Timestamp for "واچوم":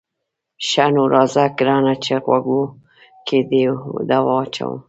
4.25-4.79